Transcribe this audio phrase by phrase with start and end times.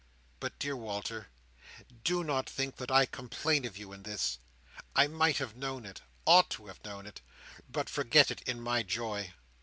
[0.39, 1.27] But, dear Walter,
[2.03, 4.39] do not think that I complain of you in this.
[4.95, 9.35] I might have known it—ought to have known it—but forgot it in my joy.